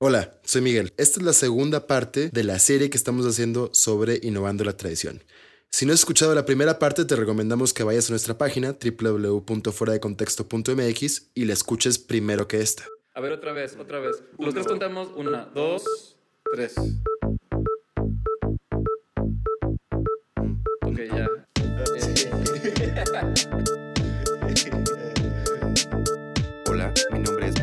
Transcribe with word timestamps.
Hola, 0.00 0.38
soy 0.44 0.62
Miguel. 0.62 0.92
Esta 0.96 1.18
es 1.18 1.26
la 1.26 1.32
segunda 1.32 1.88
parte 1.88 2.28
de 2.28 2.44
la 2.44 2.60
serie 2.60 2.88
que 2.88 2.96
estamos 2.96 3.26
haciendo 3.26 3.74
sobre 3.74 4.20
innovando 4.22 4.62
la 4.62 4.76
tradición. 4.76 5.24
Si 5.70 5.86
no 5.86 5.92
has 5.92 5.98
escuchado 5.98 6.36
la 6.36 6.46
primera 6.46 6.78
parte, 6.78 7.04
te 7.04 7.16
recomendamos 7.16 7.74
que 7.74 7.82
vayas 7.82 8.08
a 8.08 8.12
nuestra 8.12 8.38
página 8.38 8.76
www.fueradecontexto.mx 8.80 11.30
y 11.34 11.46
la 11.46 11.52
escuches 11.52 11.98
primero 11.98 12.46
que 12.46 12.60
esta. 12.60 12.86
A 13.12 13.20
ver, 13.20 13.32
otra 13.32 13.52
vez, 13.52 13.76
otra 13.76 13.98
vez. 13.98 14.22
Los 14.38 14.54
tres 14.54 14.68
contamos. 14.68 15.08
Una, 15.16 15.46
dos, 15.46 15.82
tres. 16.54 16.76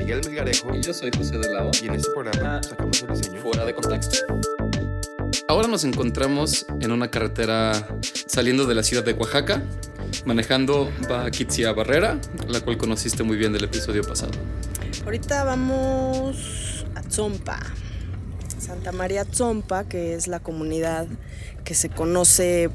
Miguel 0.06 0.22
Melgarejo 0.24 0.76
Y 0.76 0.82
yo 0.84 0.94
soy 0.94 1.10
José 1.18 1.40
de 1.40 1.48
y 1.82 1.88
en 1.88 1.96
este 1.96 2.12
programa 2.12 2.58
Ah. 2.58 2.62
sacamos 2.62 3.02
el 3.02 3.08
diseño. 3.08 3.42
Fuera 3.42 3.66
de 3.66 3.74
contexto. 3.74 4.18
Ahora 5.48 5.68
nos 5.68 5.84
encontramos 5.84 6.68
en 6.80 6.92
una 6.92 7.10
carretera 7.10 7.88
saliendo 8.28 8.68
de 8.68 8.76
la 8.76 8.84
ciudad 8.84 9.04
de 9.04 9.14
Oaxaca, 9.14 9.64
manejando 10.24 10.92
Baquitzia 11.10 11.74
Barrera, 11.74 12.20
la 12.48 12.62
cual 12.62 12.78
conociste 12.78 13.24
muy 13.24 13.36
bien 13.36 13.52
del 13.52 13.64
episodio 13.64 14.04
pasado. 14.04 14.34
Ahorita 15.06 15.44
vamos 15.44 16.86
a 16.94 17.02
Tzompa, 17.02 17.60
Santa 18.60 18.92
María 18.92 19.26
Tzompa, 19.26 19.86
que 19.86 20.14
es 20.14 20.28
la 20.28 20.40
comunidad 20.40 21.08
que 21.64 21.74
se 21.74 21.90
conoce 21.90 22.70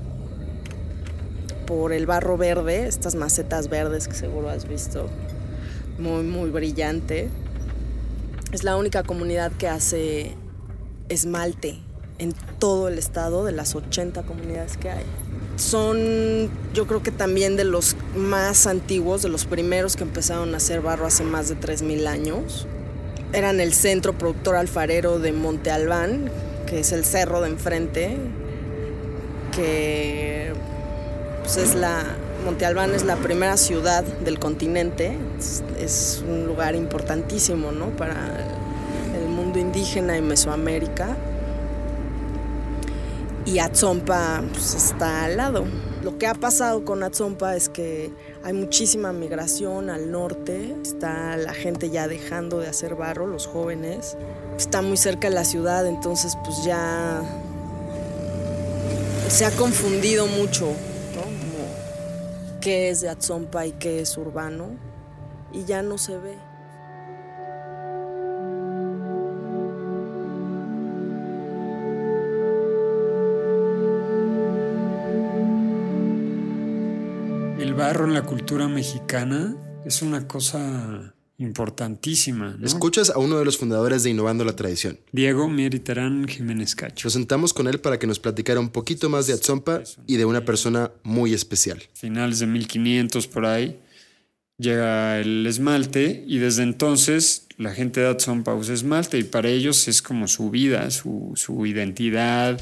por 1.65 1.93
el 1.93 2.07
barro 2.07 2.37
verde, 2.37 2.89
estas 2.89 3.15
macetas 3.15 3.69
verdes 3.69 4.09
que 4.09 4.15
seguro 4.15 4.51
has 4.51 4.67
visto, 4.67 5.09
muy, 6.01 6.25
muy 6.25 6.51
brillante. 6.51 7.29
Es 8.53 8.65
la 8.65 8.77
única 8.77 9.03
comunidad 9.03 9.53
que 9.53 9.69
hace 9.69 10.35
esmalte 11.09 11.79
en 12.19 12.35
todo 12.59 12.89
el 12.89 12.99
estado 12.99 13.45
de 13.45 13.53
las 13.53 13.75
80 13.75 14.23
comunidades 14.25 14.77
que 14.77 14.91
hay. 14.91 15.05
Son, 15.57 16.51
yo 16.75 16.87
creo 16.87 17.03
que 17.03 17.11
también 17.11 17.57
de 17.57 17.65
los 17.65 17.97
más 18.17 18.67
antiguos, 18.67 19.23
de 19.23 19.29
los 19.29 19.45
primeros 19.45 19.97
que 19.97 20.05
empezaron 20.05 20.55
a 20.55 20.57
hacer 20.57 20.81
barro 20.81 21.07
hace 21.07 21.25
más 21.25 21.49
de 21.49 21.57
3.000 21.57 22.07
años. 22.07 22.67
Eran 23.33 23.61
el 23.61 23.73
centro 23.73 24.17
productor 24.17 24.57
alfarero 24.57 25.19
de 25.19 25.33
Monte 25.33 25.71
Albán, 25.71 26.31
que 26.67 26.81
es 26.81 26.93
el 26.93 27.05
cerro 27.05 27.41
de 27.41 27.49
enfrente, 27.49 28.17
que 29.53 30.53
pues, 31.43 31.57
es 31.57 31.75
la... 31.75 32.05
Monte 32.45 32.65
Albán 32.65 32.95
es 32.95 33.05
la 33.05 33.17
primera 33.17 33.57
ciudad 33.57 34.03
del 34.03 34.39
continente, 34.39 35.17
es, 35.79 36.23
un 36.27 36.47
lugar 36.47 36.75
importantísimo 36.75 37.71
¿no? 37.71 37.89
para 37.91 38.15
el 39.15 39.29
mundo 39.29 39.59
indígena 39.59 40.17
y 40.17 40.23
Mesoamérica. 40.23 41.17
Y 43.45 43.59
Atzompa 43.59 44.43
pues, 44.53 44.75
está 44.75 45.25
al 45.25 45.37
lado. 45.37 45.65
Lo 46.03 46.19
que 46.19 46.27
ha 46.27 46.35
pasado 46.35 46.85
con 46.85 47.03
Atzompa 47.03 47.57
es 47.57 47.69
que 47.69 48.11
hay 48.43 48.55
muchísima 48.55 49.13
migración 49.13 49.91
al 49.91 50.11
norte, 50.11 50.75
está 50.83 51.37
la 51.37 51.53
gente 51.53 51.91
ya 51.91 52.09
dejando 52.09 52.59
de 52.59 52.69
hacer 52.69 52.95
barro, 52.95 53.27
los 53.27 53.47
jóvenes, 53.47 54.17
está 54.57 54.81
muy 54.81 54.97
cerca 54.97 55.29
de 55.29 55.35
la 55.35 55.45
ciudad, 55.45 55.87
entonces 55.87 56.39
pues 56.43 56.65
ya 56.65 57.21
se 59.29 59.45
ha 59.45 59.51
confundido 59.51 60.27
mucho, 60.27 60.73
qué 62.61 62.91
es 62.91 63.01
de 63.01 63.09
Atzompa 63.09 63.67
y 63.67 63.73
qué 63.73 64.01
es 64.01 64.17
urbano, 64.17 64.77
y 65.53 65.65
ya 65.65 65.83
no 65.83 65.99
se 65.99 66.19
ve. 66.19 66.37
El 77.59 77.75
barro 77.75 78.05
en 78.05 78.15
la 78.15 78.23
cultura 78.23 78.69
mexicana 78.69 79.55
es 79.85 80.03
una 80.03 80.27
cosa 80.27 81.15
importantísima. 81.41 82.57
¿no? 82.59 82.67
Escuchas 82.67 83.11
a 83.11 83.19
uno 83.19 83.39
de 83.39 83.45
los 83.45 83.57
fundadores 83.57 84.03
de 84.03 84.11
Innovando 84.11 84.45
la 84.45 84.55
Tradición. 84.55 84.99
Diego 85.11 85.49
Mieriterán 85.49 86.29
Jiménez 86.29 86.75
Cacho. 86.75 87.07
Nos 87.07 87.15
sentamos 87.15 87.55
con 87.55 87.67
él 87.67 87.81
para 87.81 87.99
que 87.99 88.07
nos 88.07 88.21
platicara 88.21 88.61
un 88.61 88.69
poquito 88.69 89.09
más 89.09 89.27
de 89.27 89.33
Atzompa 89.33 89.83
y 90.07 90.17
de 90.17 90.27
una 90.27 90.45
persona 90.45 90.93
muy 91.03 91.33
especial. 91.33 91.83
Finales 91.95 92.39
de 92.41 92.47
1500 92.47 93.27
por 93.27 93.47
ahí 93.47 93.79
llega 94.59 95.19
el 95.19 95.47
esmalte 95.47 96.25
y 96.27 96.39
desde 96.39 96.63
entonces 96.63 97.47
la 97.57 97.73
gente 97.73 98.01
de 98.01 98.09
Atzompa 98.09 98.55
usa 98.55 98.75
esmalte 98.75 99.19
y 99.19 99.25
para 99.25 99.49
ellos 99.49 99.89
es 99.89 100.03
como 100.03 100.29
su 100.29 100.51
vida, 100.51 100.91
su, 100.91 101.33
su 101.37 101.65
identidad. 101.65 102.61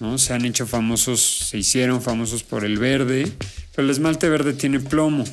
¿no? 0.00 0.18
Se 0.18 0.32
han 0.32 0.44
hecho 0.44 0.66
famosos, 0.66 1.20
se 1.20 1.58
hicieron 1.58 2.02
famosos 2.02 2.42
por 2.42 2.64
el 2.64 2.78
verde, 2.78 3.30
pero 3.76 3.86
el 3.86 3.90
esmalte 3.90 4.28
verde 4.28 4.54
tiene 4.54 4.80
plomo. 4.80 5.24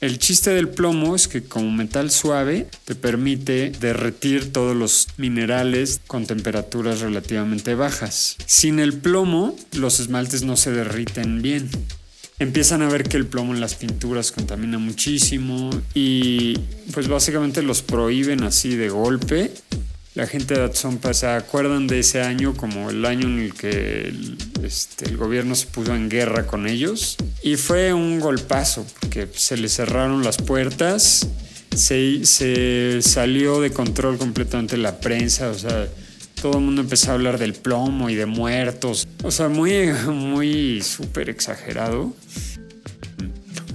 El 0.00 0.18
chiste 0.18 0.48
del 0.48 0.70
plomo 0.70 1.14
es 1.14 1.28
que 1.28 1.42
como 1.42 1.70
metal 1.70 2.10
suave 2.10 2.66
te 2.86 2.94
permite 2.94 3.70
derretir 3.80 4.50
todos 4.50 4.74
los 4.74 5.08
minerales 5.18 6.00
con 6.06 6.26
temperaturas 6.26 7.00
relativamente 7.00 7.74
bajas. 7.74 8.38
Sin 8.46 8.80
el 8.80 8.94
plomo, 8.94 9.54
los 9.72 10.00
esmaltes 10.00 10.42
no 10.42 10.56
se 10.56 10.72
derriten 10.72 11.42
bien. 11.42 11.68
Empiezan 12.38 12.80
a 12.80 12.88
ver 12.88 13.02
que 13.02 13.18
el 13.18 13.26
plomo 13.26 13.52
en 13.52 13.60
las 13.60 13.74
pinturas 13.74 14.32
contamina 14.32 14.78
muchísimo 14.78 15.68
y 15.92 16.54
pues 16.94 17.06
básicamente 17.06 17.60
los 17.60 17.82
prohíben 17.82 18.42
así 18.42 18.76
de 18.76 18.88
golpe. 18.88 19.52
La 20.14 20.26
gente 20.26 20.54
de 20.54 20.64
Atzompa 20.64 21.14
se 21.14 21.28
acuerdan 21.28 21.86
de 21.86 22.00
ese 22.00 22.20
año 22.20 22.54
como 22.56 22.90
el 22.90 23.04
año 23.04 23.28
en 23.28 23.38
el 23.38 23.54
que 23.54 24.08
el, 24.08 24.36
este, 24.64 25.04
el 25.04 25.16
gobierno 25.16 25.54
se 25.54 25.66
puso 25.68 25.94
en 25.94 26.08
guerra 26.08 26.48
con 26.48 26.66
ellos. 26.66 27.16
Y 27.44 27.54
fue 27.54 27.92
un 27.92 28.18
golpazo, 28.18 28.84
porque 28.98 29.28
se 29.32 29.56
les 29.56 29.74
cerraron 29.74 30.24
las 30.24 30.38
puertas, 30.38 31.28
se, 31.74 32.24
se 32.24 33.00
salió 33.02 33.60
de 33.60 33.70
control 33.70 34.18
completamente 34.18 34.76
la 34.76 34.98
prensa, 34.98 35.48
o 35.48 35.54
sea, 35.54 35.86
todo 36.40 36.58
el 36.58 36.64
mundo 36.64 36.80
empezó 36.80 37.10
a 37.10 37.14
hablar 37.14 37.38
del 37.38 37.52
plomo 37.52 38.10
y 38.10 38.14
de 38.14 38.26
muertos. 38.26 39.06
O 39.22 39.30
sea, 39.30 39.48
muy, 39.48 39.92
muy 40.06 40.82
súper 40.82 41.28
exagerado. 41.28 42.12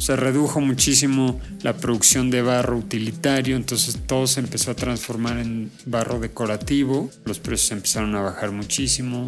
Se 0.05 0.15
redujo 0.15 0.61
muchísimo 0.61 1.41
la 1.63 1.77
producción 1.77 2.29
de 2.29 2.43
barro 2.43 2.77
utilitario, 2.77 3.55
entonces 3.55 3.97
todo 4.05 4.27
se 4.27 4.39
empezó 4.39 4.69
a 4.69 4.75
transformar 4.75 5.39
en 5.39 5.71
barro 5.87 6.19
decorativo. 6.19 7.09
Los 7.25 7.39
precios 7.39 7.71
empezaron 7.71 8.13
a 8.13 8.21
bajar 8.21 8.51
muchísimo 8.51 9.25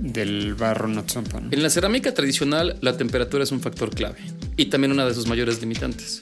del 0.00 0.56
barro 0.56 0.88
Natsompa. 0.88 1.38
¿no? 1.38 1.52
En 1.52 1.62
la 1.62 1.70
cerámica 1.70 2.12
tradicional, 2.12 2.76
la 2.80 2.96
temperatura 2.96 3.44
es 3.44 3.52
un 3.52 3.60
factor 3.60 3.90
clave 3.90 4.18
y 4.56 4.66
también 4.66 4.90
una 4.90 5.06
de 5.06 5.14
sus 5.14 5.28
mayores 5.28 5.60
limitantes. 5.60 6.20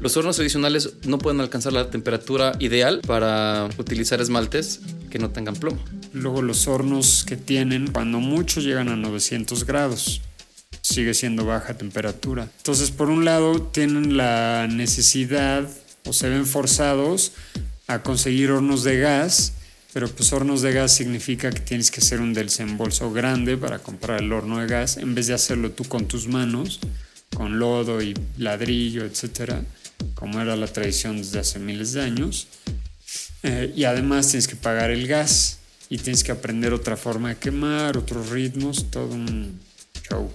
Los 0.00 0.16
hornos 0.16 0.34
tradicionales 0.34 0.94
no 1.06 1.18
pueden 1.18 1.40
alcanzar 1.40 1.72
la 1.72 1.90
temperatura 1.90 2.56
ideal 2.58 3.00
para 3.06 3.68
utilizar 3.78 4.20
esmaltes 4.20 4.80
que 5.10 5.20
no 5.20 5.30
tengan 5.30 5.54
plomo. 5.54 5.78
Luego 6.12 6.42
los 6.42 6.66
hornos 6.66 7.24
que 7.24 7.36
tienen, 7.36 7.92
cuando 7.92 8.18
mucho 8.18 8.60
llegan 8.60 8.88
a 8.88 8.96
900 8.96 9.64
grados, 9.66 10.20
sigue 10.84 11.14
siendo 11.14 11.46
baja 11.46 11.78
temperatura. 11.78 12.46
Entonces, 12.58 12.90
por 12.90 13.08
un 13.08 13.24
lado, 13.24 13.62
tienen 13.62 14.18
la 14.18 14.68
necesidad 14.70 15.66
o 16.04 16.12
se 16.12 16.28
ven 16.28 16.46
forzados 16.46 17.32
a 17.86 18.02
conseguir 18.02 18.50
hornos 18.50 18.84
de 18.84 18.98
gas, 18.98 19.54
pero 19.94 20.08
pues 20.10 20.30
hornos 20.34 20.60
de 20.60 20.72
gas 20.72 20.94
significa 20.94 21.50
que 21.50 21.60
tienes 21.60 21.90
que 21.90 22.00
hacer 22.00 22.20
un 22.20 22.34
desembolso 22.34 23.10
grande 23.10 23.56
para 23.56 23.78
comprar 23.78 24.20
el 24.20 24.30
horno 24.30 24.60
de 24.60 24.66
gas 24.66 24.98
en 24.98 25.14
vez 25.14 25.26
de 25.26 25.34
hacerlo 25.34 25.70
tú 25.70 25.84
con 25.84 26.06
tus 26.06 26.28
manos, 26.28 26.80
con 27.34 27.58
lodo 27.58 28.02
y 28.02 28.14
ladrillo, 28.36 29.06
etcétera, 29.06 29.62
como 30.14 30.42
era 30.42 30.54
la 30.54 30.66
tradición 30.66 31.16
desde 31.16 31.38
hace 31.38 31.58
miles 31.60 31.94
de 31.94 32.02
años. 32.02 32.46
Eh, 33.42 33.72
y 33.74 33.84
además 33.84 34.28
tienes 34.28 34.48
que 34.48 34.56
pagar 34.56 34.90
el 34.90 35.06
gas 35.06 35.60
y 35.88 35.96
tienes 35.96 36.22
que 36.22 36.32
aprender 36.32 36.74
otra 36.74 36.98
forma 36.98 37.30
de 37.30 37.36
quemar, 37.36 37.96
otros 37.96 38.28
ritmos, 38.28 38.90
todo 38.90 39.14
un 39.14 39.58
show. 40.10 40.30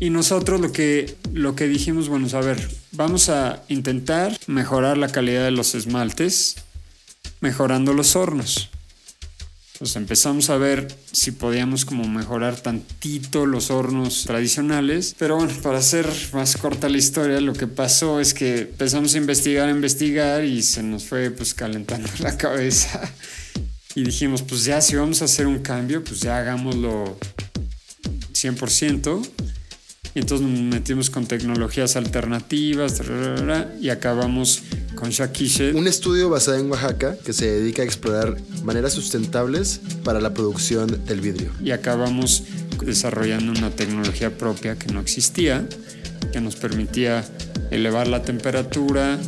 Y 0.00 0.08
nosotros 0.08 0.62
lo 0.62 0.72
que, 0.72 1.14
lo 1.34 1.54
que 1.54 1.68
dijimos, 1.68 2.08
bueno, 2.08 2.26
a 2.32 2.40
ver, 2.40 2.70
vamos 2.92 3.28
a 3.28 3.62
intentar 3.68 4.34
mejorar 4.46 4.96
la 4.96 5.08
calidad 5.08 5.44
de 5.44 5.50
los 5.50 5.74
esmaltes 5.74 6.56
mejorando 7.40 7.92
los 7.92 8.16
hornos. 8.16 8.70
Pues 9.78 9.96
empezamos 9.96 10.48
a 10.48 10.56
ver 10.56 10.88
si 11.12 11.32
podíamos 11.32 11.84
como 11.84 12.08
mejorar 12.08 12.56
tantito 12.56 13.44
los 13.44 13.70
hornos 13.70 14.24
tradicionales. 14.24 15.14
Pero 15.18 15.36
bueno, 15.36 15.52
para 15.62 15.78
hacer 15.78 16.06
más 16.32 16.56
corta 16.56 16.88
la 16.88 16.96
historia, 16.96 17.38
lo 17.40 17.52
que 17.52 17.66
pasó 17.66 18.20
es 18.20 18.32
que 18.32 18.60
empezamos 18.60 19.14
a 19.14 19.18
investigar, 19.18 19.68
a 19.68 19.70
investigar 19.70 20.44
y 20.44 20.62
se 20.62 20.82
nos 20.82 21.04
fue 21.04 21.30
pues 21.30 21.52
calentando 21.52 22.08
la 22.20 22.38
cabeza. 22.38 23.00
Y 23.94 24.04
dijimos, 24.04 24.40
pues 24.42 24.64
ya 24.64 24.80
si 24.80 24.96
vamos 24.96 25.20
a 25.20 25.26
hacer 25.26 25.46
un 25.46 25.58
cambio, 25.58 26.02
pues 26.02 26.20
ya 26.20 26.38
hagámoslo 26.38 27.18
100%. 28.32 29.59
Y 30.14 30.18
entonces 30.18 30.46
nos 30.46 30.60
metimos 30.60 31.08
con 31.08 31.26
tecnologías 31.26 31.96
alternativas 31.96 33.00
y 33.80 33.90
acabamos 33.90 34.62
con 34.96 35.10
Shakishe. 35.10 35.72
Un 35.72 35.86
estudio 35.86 36.28
basado 36.28 36.58
en 36.58 36.70
Oaxaca 36.70 37.16
que 37.24 37.32
se 37.32 37.46
dedica 37.46 37.82
a 37.82 37.84
explorar 37.84 38.36
maneras 38.64 38.92
sustentables 38.92 39.80
para 40.04 40.20
la 40.20 40.34
producción 40.34 41.04
del 41.04 41.20
vidrio. 41.20 41.52
y 41.62 41.70
acabamos 41.70 42.44
desarrollando 42.84 43.52
una 43.52 43.70
tecnología 43.70 44.36
propia 44.36 44.76
que 44.76 44.92
no 44.92 45.00
existía, 45.00 45.66
que 46.32 46.40
nos 46.40 46.56
permitía 46.56 47.24
elevar 47.70 48.08
la 48.08 48.22
temperatura, 48.22 49.18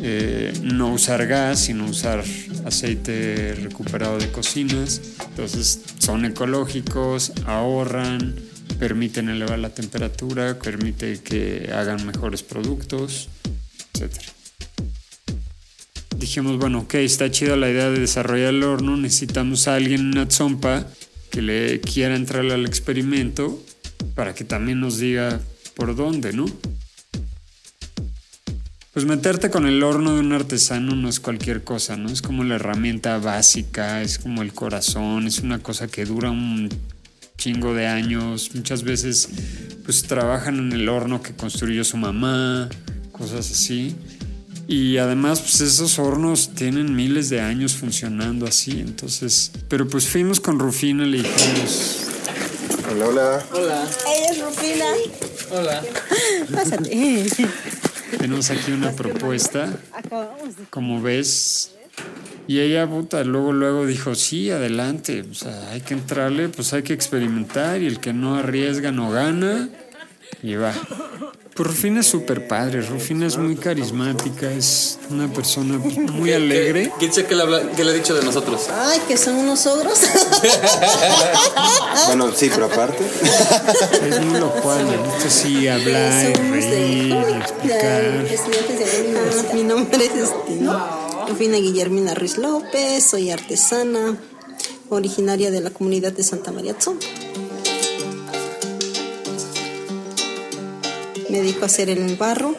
eh, 0.00 0.52
no 0.62 0.92
usar 0.92 1.26
gas, 1.26 1.58
sino 1.60 1.86
usar 1.86 2.24
aceite 2.64 3.54
recuperado 3.62 4.18
de 4.18 4.30
cocinas. 4.30 5.00
Entonces 5.30 5.80
son 5.98 6.24
ecológicos, 6.24 7.32
ahorran, 7.46 8.34
permiten 8.78 9.28
elevar 9.28 9.58
la 9.58 9.70
temperatura, 9.70 10.58
permite 10.58 11.20
que 11.20 11.70
hagan 11.72 12.06
mejores 12.06 12.42
productos, 12.42 13.28
etc. 13.94 14.12
Dijimos, 16.16 16.58
bueno, 16.58 16.80
ok, 16.80 16.94
está 16.94 17.30
chida 17.30 17.56
la 17.56 17.70
idea 17.70 17.90
de 17.90 18.00
desarrollar 18.00 18.54
el 18.54 18.62
horno, 18.62 18.96
necesitamos 18.96 19.68
a 19.68 19.76
alguien 19.76 20.00
en 20.00 20.06
una 20.08 20.30
zompa 20.30 20.86
que 21.30 21.42
le 21.42 21.80
quiera 21.80 22.16
entrar 22.16 22.44
al 22.44 22.66
experimento 22.66 23.62
para 24.14 24.34
que 24.34 24.44
también 24.44 24.80
nos 24.80 24.98
diga 24.98 25.40
por 25.74 25.94
dónde, 25.94 26.32
¿no? 26.32 26.46
Pues 28.92 29.06
meterte 29.06 29.48
con 29.48 29.66
el 29.66 29.82
horno 29.84 30.14
de 30.14 30.20
un 30.20 30.32
artesano 30.32 30.96
no 30.96 31.08
es 31.08 31.20
cualquier 31.20 31.62
cosa, 31.62 31.96
¿no? 31.96 32.08
Es 32.08 32.20
como 32.20 32.42
la 32.42 32.56
herramienta 32.56 33.18
básica, 33.18 34.02
es 34.02 34.18
como 34.18 34.42
el 34.42 34.52
corazón, 34.52 35.28
es 35.28 35.38
una 35.38 35.60
cosa 35.60 35.86
que 35.86 36.04
dura 36.04 36.32
un 36.32 36.68
chingo 37.38 37.72
de 37.72 37.86
años. 37.86 38.50
Muchas 38.54 38.82
veces 38.82 39.28
pues 39.84 40.02
trabajan 40.02 40.58
en 40.58 40.72
el 40.72 40.88
horno 40.90 41.22
que 41.22 41.32
construyó 41.34 41.82
su 41.84 41.96
mamá, 41.96 42.68
cosas 43.12 43.50
así. 43.50 43.96
Y 44.66 44.98
además, 44.98 45.40
pues 45.40 45.62
esos 45.62 45.98
hornos 45.98 46.50
tienen 46.54 46.94
miles 46.94 47.30
de 47.30 47.40
años 47.40 47.72
funcionando 47.72 48.46
así. 48.46 48.80
Entonces, 48.80 49.50
pero 49.68 49.88
pues 49.88 50.06
fuimos 50.06 50.40
con 50.40 50.58
Rufina 50.58 51.06
y 51.06 51.10
le 51.12 51.18
dijimos, 51.22 52.04
Hola, 52.90 53.06
hola. 53.06 53.46
Hola. 53.52 53.88
Ella 54.14 54.30
es 54.30 54.44
Rufina. 54.44 54.84
Hola. 55.50 55.82
Pásate. 56.52 57.30
tenemos 58.18 58.50
aquí 58.50 58.72
una 58.72 58.92
propuesta, 58.92 59.74
Acabamos 59.94 60.56
de. 60.56 60.64
como 60.64 61.00
ves. 61.00 61.70
Y 62.48 62.60
ella, 62.60 62.86
puta, 62.88 63.22
luego, 63.24 63.52
luego 63.52 63.84
dijo, 63.86 64.14
sí, 64.14 64.50
adelante, 64.50 65.22
o 65.30 65.34
sea, 65.34 65.68
hay 65.70 65.82
que 65.82 65.92
entrarle, 65.94 66.48
pues 66.48 66.72
hay 66.72 66.82
que 66.82 66.94
experimentar 66.94 67.80
y 67.82 67.86
el 67.86 68.00
que 68.00 68.12
no 68.14 68.36
arriesga 68.36 68.90
no 68.90 69.10
gana. 69.10 69.68
Y 70.42 70.54
va. 70.54 70.72
Pues 71.54 71.68
Rufina 71.70 72.00
es 72.00 72.06
súper 72.06 72.46
padre, 72.46 72.80
Rufina 72.82 73.26
es 73.26 73.36
muy 73.36 73.56
carismática, 73.56 74.50
es 74.50 74.98
una 75.10 75.26
persona 75.26 75.76
muy 75.76 76.32
alegre. 76.42 76.90
¿Quién 77.00 77.12
sé 77.12 77.26
qué 77.26 77.34
le, 77.34 77.42
habla- 77.42 77.62
qué 77.76 77.84
le 77.84 77.90
ha 77.90 77.94
dicho 77.94 78.14
de 78.14 78.22
nosotros? 78.24 78.68
Ay, 78.72 79.00
que 79.08 79.16
son 79.16 79.34
unos 79.34 79.66
ogros. 79.66 79.98
Bueno, 82.06 82.30
sí, 82.34 82.48
pero 82.54 82.66
aparte. 82.66 83.04
Es 84.08 84.20
muy 84.24 84.38
locuaz, 84.40 84.82
le 84.88 84.96
gusta 84.98 85.26
así 85.26 85.66
hablar, 85.68 86.30
y 86.30 86.34
Somos 86.36 86.50
de- 86.52 86.60
reír, 86.70 87.10
¿cómo? 87.14 87.28
y 87.28 87.32
De 87.32 87.38
explicar. 87.38 88.04
estudiantes 88.30 88.78
de 88.78 89.02
la 89.12 89.18
universidad. 89.18 89.52
Mi 89.54 89.64
nombre 89.64 90.04
es 90.06 90.12
este, 90.12 90.54
Rufina 91.28 91.58
Guillermina 91.58 92.14
Ruiz 92.14 92.38
López, 92.38 93.04
soy 93.04 93.30
artesana, 93.30 94.16
originaria 94.88 95.50
de 95.50 95.60
la 95.60 95.68
comunidad 95.70 96.12
de 96.12 96.22
Santa 96.22 96.52
María 96.52 96.72
Tzompa. 96.76 97.06
Me 101.28 101.40
dedico 101.40 101.64
a 101.64 101.66
hacer 101.66 101.90
el 101.90 102.16
barro 102.16 102.56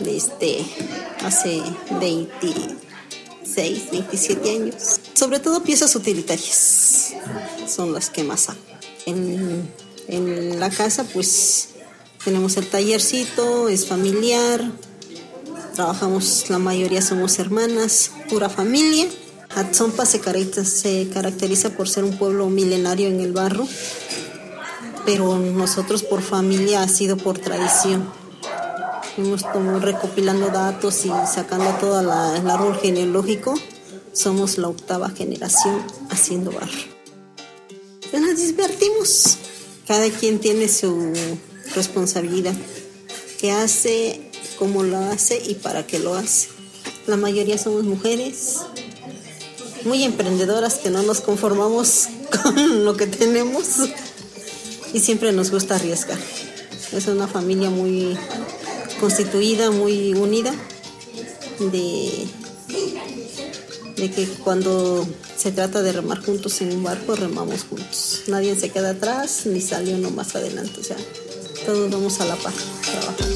desde 0.00 0.66
hace 1.24 1.62
26, 1.98 3.90
27 3.90 4.50
años. 4.50 5.00
Sobre 5.14 5.40
todo 5.40 5.62
piezas 5.62 5.96
utilitarias 5.96 7.14
son 7.66 7.94
las 7.94 8.10
que 8.10 8.22
más 8.22 8.50
hago. 8.50 8.60
En, 9.06 9.66
en 10.08 10.60
la 10.60 10.68
casa 10.68 11.04
pues 11.04 11.70
tenemos 12.22 12.58
el 12.58 12.66
tallercito, 12.68 13.70
es 13.70 13.86
familiar, 13.86 14.60
trabajamos, 15.74 16.46
la 16.48 16.58
mayoría 16.58 17.02
somos 17.02 17.38
hermanas, 17.38 18.10
pura 18.30 18.48
familia. 18.48 19.06
Atzompa 19.54 20.04
se 20.06 20.20
caracteriza, 20.20 20.64
se 20.64 21.08
caracteriza 21.12 21.70
por 21.70 21.88
ser 21.88 22.04
un 22.04 22.16
pueblo 22.18 22.48
milenario 22.48 23.08
en 23.08 23.20
el 23.20 23.32
barro, 23.32 23.66
pero 25.04 25.38
nosotros 25.38 26.02
por 26.02 26.22
familia 26.22 26.82
ha 26.82 26.88
sido 26.88 27.16
por 27.16 27.38
tradición. 27.38 28.08
Fuimos 29.14 29.44
como 29.44 29.78
recopilando 29.78 30.48
datos 30.48 31.04
y 31.04 31.10
sacando 31.32 31.70
todo 31.80 32.02
la- 32.02 32.36
el 32.36 32.50
árbol 32.50 32.76
genealógico. 32.80 33.54
Somos 34.12 34.58
la 34.58 34.68
octava 34.68 35.10
generación 35.10 35.82
haciendo 36.10 36.50
barro. 36.50 36.72
Pues 38.10 38.22
nos 38.22 38.36
divertimos. 38.36 39.38
Cada 39.86 40.08
quien 40.08 40.38
tiene 40.40 40.68
su 40.68 41.12
responsabilidad. 41.74 42.54
¿Qué 43.38 43.52
hace? 43.52 44.30
¿Cómo 44.58 44.82
lo 44.82 44.98
hace? 44.98 45.42
¿Y 45.46 45.54
para 45.54 45.86
qué 45.86 45.98
lo 45.98 46.14
hace? 46.14 46.48
La 47.06 47.16
mayoría 47.16 47.58
somos 47.58 47.84
mujeres 47.84 48.58
muy 49.84 50.02
emprendedoras 50.04 50.76
que 50.76 50.90
no 50.90 51.02
nos 51.02 51.20
conformamos 51.20 52.08
con 52.42 52.84
lo 52.84 52.96
que 52.96 53.06
tenemos 53.06 53.66
y 54.92 55.00
siempre 55.00 55.32
nos 55.32 55.50
gusta 55.50 55.76
arriesgar. 55.76 56.18
Es 56.92 57.06
una 57.08 57.26
familia 57.26 57.70
muy 57.70 58.16
constituida, 59.00 59.70
muy 59.70 60.14
unida, 60.14 60.54
de, 61.58 62.26
de 63.96 64.10
que 64.10 64.26
cuando 64.44 65.06
se 65.36 65.50
trata 65.50 65.82
de 65.82 65.92
remar 65.92 66.24
juntos 66.24 66.60
en 66.60 66.72
un 66.72 66.82
barco, 66.82 67.16
remamos 67.16 67.64
juntos. 67.64 68.22
Nadie 68.28 68.54
se 68.54 68.70
queda 68.70 68.90
atrás 68.90 69.42
ni 69.46 69.60
sale 69.60 69.94
uno 69.94 70.10
más 70.10 70.36
adelante, 70.36 70.80
o 70.80 70.84
sea, 70.84 70.96
todos 71.66 71.90
vamos 71.90 72.20
a 72.20 72.26
la 72.26 72.36
par 72.36 72.54
trabajando. 72.82 73.33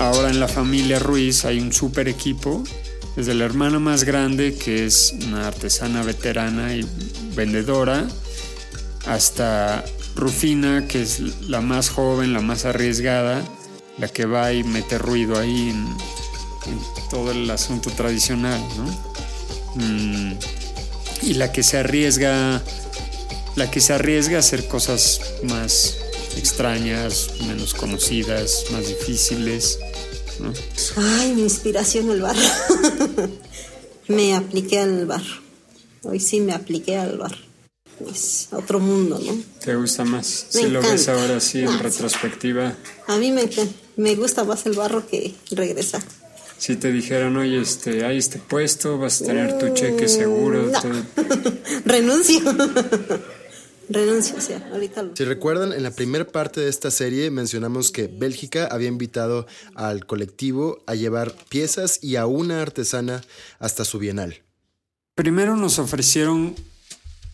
Ahora 0.00 0.30
en 0.30 0.40
la 0.40 0.48
familia 0.48 0.98
Ruiz 0.98 1.44
hay 1.44 1.60
un 1.60 1.74
super 1.74 2.08
equipo, 2.08 2.64
desde 3.16 3.34
la 3.34 3.44
hermana 3.44 3.78
más 3.78 4.04
grande, 4.04 4.54
que 4.54 4.86
es 4.86 5.12
una 5.26 5.46
artesana 5.46 6.02
veterana 6.02 6.74
y 6.74 6.86
vendedora, 7.34 8.08
hasta 9.06 9.84
Rufina, 10.16 10.88
que 10.88 11.02
es 11.02 11.20
la 11.42 11.60
más 11.60 11.90
joven, 11.90 12.32
la 12.32 12.40
más 12.40 12.64
arriesgada, 12.64 13.44
la 13.98 14.08
que 14.08 14.24
va 14.24 14.54
y 14.54 14.64
mete 14.64 14.96
ruido 14.96 15.38
ahí 15.38 15.68
en, 15.68 15.86
todo 17.10 17.32
el 17.32 17.50
asunto 17.50 17.90
tradicional, 17.90 18.58
¿no? 18.78 19.84
Mm, 19.84 20.32
y 21.24 21.34
la 21.34 21.52
que 21.52 21.62
se 21.62 21.76
arriesga, 21.76 22.62
la 23.54 23.70
que 23.70 23.82
se 23.82 23.92
arriesga 23.92 24.38
a 24.38 24.40
hacer 24.40 24.66
cosas 24.66 25.20
más 25.42 25.98
extrañas, 26.38 27.32
menos 27.46 27.74
conocidas, 27.74 28.64
más 28.72 28.88
difíciles, 28.88 29.78
¿no? 30.40 30.52
Ay, 30.96 31.34
mi 31.34 31.42
inspiración 31.42 32.10
el 32.10 32.20
barro. 32.22 32.40
me 34.08 34.34
apliqué 34.34 34.80
al 34.80 35.06
barro. 35.06 35.40
Hoy 36.02 36.18
sí 36.20 36.40
me 36.40 36.52
apliqué 36.52 36.96
al 36.96 37.18
barro. 37.18 37.38
Es 38.10 38.48
otro 38.52 38.80
mundo, 38.80 39.20
¿no? 39.22 39.36
¿Te 39.62 39.74
gusta 39.76 40.04
más? 40.04 40.46
Me 40.54 40.60
si 40.62 40.68
lo 40.68 40.80
ves 40.80 41.02
encanta. 41.02 41.22
ahora 41.22 41.40
sí 41.40 41.60
en 41.60 41.68
Ah, 41.68 41.78
retrospectiva, 41.82 42.74
A 43.06 43.18
mí 43.18 43.30
me, 43.30 43.42
encanta. 43.42 43.72
me 43.96 44.14
gusta 44.16 44.42
más 44.44 44.64
el 44.64 44.72
barro 44.72 45.06
que 45.06 45.34
regresar. 45.50 46.02
si 46.56 46.76
te 46.76 46.90
dijeran, 46.92 47.36
oye, 47.36 47.60
este, 47.60 48.04
hay 48.06 48.16
este 48.18 48.38
puesto, 48.38 48.96
vas 48.98 49.20
a 49.22 49.26
tener 49.26 49.58
tu 49.58 49.72
cheque 49.74 50.08
seguro, 50.08 50.62
Mm, 50.66 50.70
No. 50.72 50.80
todo- 50.82 51.02
Renuncio. 51.84 52.40
Renuncio, 53.90 54.36
o 54.36 54.40
sea, 54.40 54.64
ahorita 54.72 55.02
lo... 55.02 55.16
Si 55.16 55.24
recuerdan, 55.24 55.72
en 55.72 55.82
la 55.82 55.90
primera 55.90 56.24
parte 56.24 56.60
de 56.60 56.68
esta 56.68 56.92
serie 56.92 57.28
mencionamos 57.32 57.90
que 57.90 58.06
Bélgica 58.06 58.68
había 58.70 58.86
invitado 58.86 59.48
al 59.74 60.06
colectivo 60.06 60.82
a 60.86 60.94
llevar 60.94 61.34
piezas 61.48 61.98
y 62.00 62.14
a 62.14 62.26
una 62.26 62.62
artesana 62.62 63.20
hasta 63.58 63.84
su 63.84 63.98
bienal. 63.98 64.42
Primero 65.16 65.56
nos 65.56 65.80
ofrecieron 65.80 66.54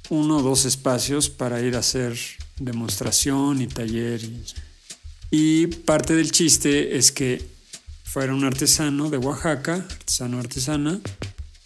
uno 0.08 0.38
o 0.38 0.42
dos 0.42 0.64
espacios 0.64 1.28
para 1.28 1.60
ir 1.60 1.76
a 1.76 1.80
hacer 1.80 2.16
demostración 2.58 3.60
y 3.60 3.66
taller. 3.66 4.22
Y, 4.24 4.44
y 5.30 5.66
parte 5.66 6.14
del 6.14 6.32
chiste 6.32 6.96
es 6.96 7.12
que 7.12 7.46
fuera 8.02 8.34
un 8.34 8.44
artesano 8.44 9.10
de 9.10 9.18
Oaxaca, 9.18 9.74
artesano 9.74 10.38
artesana, 10.38 11.00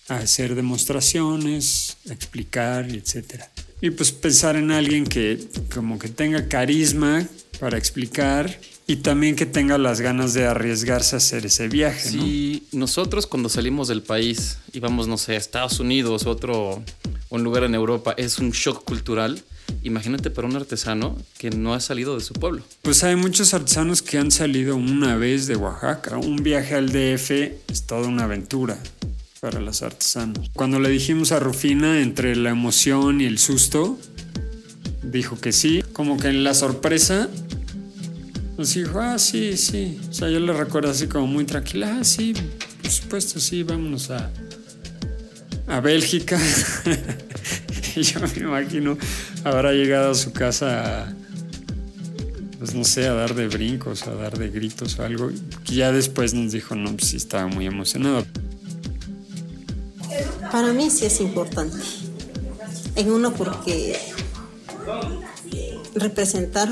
a 0.08 0.16
hacer 0.16 0.56
demostraciones, 0.56 1.96
a 2.08 2.12
explicar, 2.12 2.90
etc. 2.90 3.44
Y 3.80 3.90
pues 3.90 4.12
pensar 4.12 4.56
en 4.56 4.70
alguien 4.70 5.06
que 5.06 5.38
como 5.74 5.98
que 5.98 6.08
tenga 6.08 6.48
carisma 6.48 7.26
para 7.58 7.78
explicar 7.78 8.58
y 8.86 8.96
también 8.96 9.36
que 9.36 9.46
tenga 9.46 9.78
las 9.78 10.00
ganas 10.00 10.34
de 10.34 10.46
arriesgarse 10.46 11.16
a 11.16 11.18
hacer 11.18 11.46
ese 11.46 11.68
viaje, 11.68 12.10
¿no? 12.12 12.22
Si 12.22 12.66
nosotros 12.72 13.26
cuando 13.26 13.48
salimos 13.48 13.88
del 13.88 14.02
país 14.02 14.58
y 14.72 14.80
vamos, 14.80 15.06
no 15.08 15.16
sé, 15.16 15.34
a 15.34 15.36
Estados 15.36 15.80
Unidos, 15.80 16.26
otro 16.26 16.82
un 17.30 17.44
lugar 17.44 17.64
en 17.64 17.74
Europa, 17.74 18.14
es 18.16 18.38
un 18.38 18.50
shock 18.50 18.84
cultural. 18.84 19.42
Imagínate 19.82 20.30
para 20.30 20.48
un 20.48 20.56
artesano 20.56 21.16
que 21.38 21.50
no 21.50 21.72
ha 21.72 21.80
salido 21.80 22.16
de 22.16 22.24
su 22.24 22.34
pueblo. 22.34 22.62
Pues 22.82 23.04
hay 23.04 23.14
muchos 23.14 23.54
artesanos 23.54 24.02
que 24.02 24.18
han 24.18 24.30
salido 24.30 24.74
una 24.74 25.16
vez 25.16 25.46
de 25.46 25.56
Oaxaca. 25.56 26.18
Un 26.18 26.42
viaje 26.42 26.74
al 26.74 26.88
DF 26.88 27.30
es 27.68 27.84
toda 27.86 28.08
una 28.08 28.24
aventura 28.24 28.78
para 29.40 29.58
los 29.60 29.82
artesanos. 29.82 30.50
Cuando 30.54 30.78
le 30.78 30.90
dijimos 30.90 31.32
a 31.32 31.38
Rufina, 31.38 32.00
entre 32.00 32.36
la 32.36 32.50
emoción 32.50 33.20
y 33.20 33.24
el 33.24 33.38
susto, 33.38 33.98
dijo 35.02 35.40
que 35.40 35.52
sí. 35.52 35.82
Como 35.92 36.18
que 36.18 36.28
en 36.28 36.44
la 36.44 36.54
sorpresa 36.54 37.28
nos 38.58 38.74
dijo, 38.74 39.00
ah, 39.00 39.18
sí, 39.18 39.56
sí. 39.56 39.98
O 40.10 40.12
sea, 40.12 40.28
yo 40.28 40.38
le 40.40 40.52
recuerdo 40.52 40.90
así 40.90 41.06
como 41.06 41.26
muy 41.26 41.44
tranquila, 41.44 41.98
ah, 42.00 42.04
sí, 42.04 42.34
por 42.82 42.90
supuesto, 42.90 43.40
sí, 43.40 43.62
vámonos 43.62 44.10
a, 44.10 44.30
a 45.66 45.80
Bélgica. 45.80 46.38
y 47.96 48.02
yo 48.02 48.20
me 48.20 48.42
imagino, 48.42 48.98
habrá 49.44 49.72
llegado 49.72 50.10
a 50.10 50.14
su 50.14 50.32
casa 50.32 51.04
a, 51.04 51.14
pues 52.58 52.74
no 52.74 52.84
sé, 52.84 53.06
a 53.06 53.14
dar 53.14 53.34
de 53.34 53.48
brincos, 53.48 54.06
a 54.06 54.14
dar 54.14 54.36
de 54.36 54.50
gritos 54.50 54.98
o 54.98 55.04
algo. 55.04 55.30
Y 55.66 55.74
ya 55.74 55.92
después 55.92 56.34
nos 56.34 56.52
dijo, 56.52 56.74
no, 56.74 56.94
pues 56.94 57.08
sí, 57.08 57.16
estaba 57.16 57.46
muy 57.46 57.64
emocionado. 57.64 58.26
Para 60.52 60.72
mí 60.72 60.90
sí 60.90 61.06
es 61.06 61.20
importante. 61.20 61.78
En 62.96 63.12
uno 63.12 63.32
porque 63.32 63.98
representar 65.94 66.68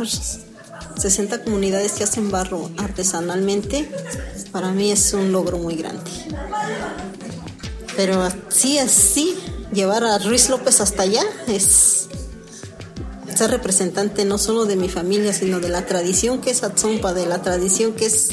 60 0.96 1.44
comunidades 1.44 1.92
que 1.92 2.04
hacen 2.04 2.30
barro 2.30 2.70
artesanalmente, 2.76 3.88
para 4.52 4.72
mí 4.72 4.90
es 4.90 5.12
un 5.12 5.32
logro 5.32 5.58
muy 5.58 5.76
grande. 5.76 6.10
Pero 7.96 8.22
así, 8.22 8.78
así, 8.78 9.36
llevar 9.72 10.04
a 10.04 10.18
Ruiz 10.18 10.48
López 10.48 10.80
hasta 10.80 11.02
allá 11.02 11.22
es 11.46 12.08
ser 13.34 13.50
representante 13.50 14.24
no 14.24 14.38
solo 14.38 14.66
de 14.66 14.76
mi 14.76 14.88
familia, 14.88 15.32
sino 15.32 15.60
de 15.60 15.68
la 15.68 15.86
tradición 15.86 16.40
que 16.40 16.50
es 16.50 16.64
Atzompa, 16.64 17.14
de 17.14 17.26
la 17.26 17.42
tradición 17.42 17.92
que 17.92 18.06
es 18.06 18.30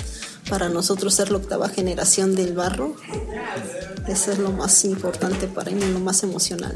para 0.49 0.69
nosotros 0.69 1.13
ser 1.13 1.31
la 1.31 1.37
octava 1.37 1.69
generación 1.69 2.35
del 2.35 2.53
barro. 2.53 2.95
Eso 4.07 4.31
es 4.31 4.39
lo 4.39 4.51
más 4.51 4.85
importante 4.85 5.47
para 5.47 5.71
mí, 5.71 5.83
lo 5.85 5.99
más 5.99 6.23
emocional. 6.23 6.75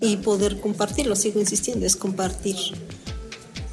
Y 0.00 0.16
poder 0.16 0.60
compartirlo, 0.60 1.16
sigo 1.16 1.40
insistiendo, 1.40 1.86
es 1.86 1.96
compartir. 1.96 2.56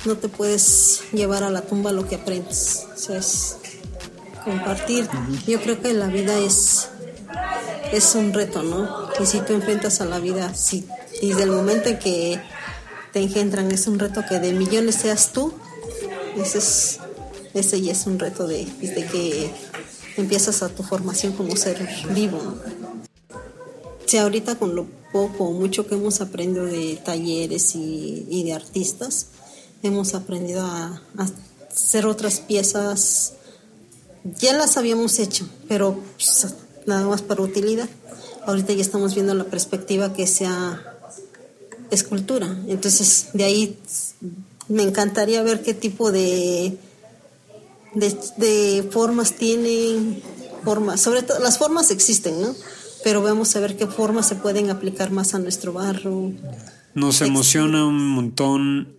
No 0.05 0.17
te 0.17 0.27
puedes 0.27 1.01
llevar 1.13 1.43
a 1.43 1.49
la 1.49 1.61
tumba 1.61 1.91
lo 1.91 2.07
que 2.07 2.15
aprendes. 2.15 2.85
O 2.93 2.97
sea, 2.97 3.17
es 3.17 3.57
compartir. 4.43 5.07
Yo 5.47 5.61
creo 5.61 5.81
que 5.81 5.93
la 5.93 6.07
vida 6.07 6.37
es, 6.37 6.89
es 7.91 8.15
un 8.15 8.33
reto, 8.33 8.63
¿no? 8.63 9.09
Y 9.19 9.25
si 9.25 9.39
tú 9.39 9.53
enfrentas 9.53 10.01
a 10.01 10.05
la 10.05 10.19
vida, 10.19 10.53
si 10.53 10.85
desde 11.21 11.43
el 11.43 11.51
momento 11.51 11.89
en 11.89 11.99
que 11.99 12.41
te 13.13 13.21
engendran 13.21 13.71
es 13.71 13.87
un 13.87 13.97
reto 13.97 14.23
que 14.27 14.39
de 14.39 14.51
millones 14.51 14.95
seas 14.95 15.31
tú, 15.31 15.53
ese, 16.35 16.57
es, 16.57 16.99
ese 17.53 17.81
ya 17.81 17.93
es 17.93 18.05
un 18.05 18.19
reto 18.19 18.47
de, 18.47 18.67
desde 18.79 19.05
que 19.05 19.51
empiezas 20.17 20.63
a 20.63 20.69
tu 20.69 20.83
formación 20.83 21.33
como 21.33 21.55
ser 21.55 21.87
vivo. 22.13 22.39
Si 24.05 24.17
ahorita 24.17 24.55
con 24.55 24.75
lo 24.75 24.85
poco 25.11 25.45
o 25.45 25.51
mucho 25.51 25.87
que 25.87 25.95
hemos 25.95 26.21
aprendido 26.21 26.65
de 26.65 26.99
talleres 27.03 27.75
y, 27.75 28.43
de 28.43 28.53
artistas, 28.53 29.27
hemos 29.83 30.13
aprendido 30.13 30.61
a, 30.61 31.01
a, 31.17 31.27
hacer 31.71 32.05
otras 32.05 32.39
piezas, 32.39 33.33
ya 34.39 34.53
las 34.53 34.77
habíamos 34.77 35.19
hecho, 35.19 35.47
pero 35.67 35.99
pues, 36.15 36.47
nada 36.85 37.07
más 37.07 37.21
para 37.21 37.41
utilidad. 37.41 37.89
Ahorita 38.45 38.73
ya 38.73 38.81
estamos 38.81 39.15
viendo 39.15 39.33
la 39.33 39.45
perspectiva 39.45 40.13
que 40.13 40.27
sea 40.27 40.95
escultura. 41.91 42.57
Entonces, 42.67 43.27
de 43.33 43.43
ahí 43.43 43.79
me 44.67 44.83
encantaría 44.83 45.41
ver 45.43 45.61
qué 45.61 45.73
tipo 45.73 46.11
de 46.11 46.77
de, 47.95 48.15
de 48.37 48.89
formas 48.91 49.35
tienen, 49.35 50.21
formas, 50.63 51.01
sobre 51.01 51.23
todo 51.23 51.39
las 51.39 51.57
formas 51.57 51.91
existen, 51.91 52.41
¿no? 52.41 52.55
Pero 53.03 53.21
vamos 53.21 53.55
a 53.55 53.59
ver 53.59 53.77
qué 53.77 53.87
formas 53.87 54.27
se 54.27 54.35
pueden 54.35 54.69
aplicar 54.69 55.11
más 55.11 55.35
a 55.35 55.39
nuestro 55.39 55.73
barro. 55.73 56.31
Nos 56.93 57.21
emociona 57.21 57.85
un 57.85 58.07
montón 58.07 58.95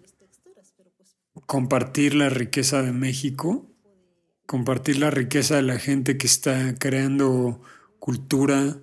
compartir 1.47 2.15
la 2.15 2.29
riqueza 2.29 2.83
de 2.83 2.93
México, 2.93 3.67
compartir 4.47 4.99
la 4.99 5.11
riqueza 5.11 5.57
de 5.57 5.62
la 5.62 5.79
gente 5.79 6.17
que 6.19 6.26
está 6.26 6.75
creando 6.79 7.61
cultura 7.99 8.79